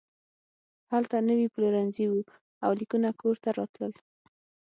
هلته 0.91 1.15
نوي 1.29 1.47
پلورنځي 1.53 2.05
وو 2.07 2.21
او 2.63 2.71
لیکونه 2.79 3.09
کور 3.21 3.35
ته 3.43 3.49
راتلل 3.59 3.93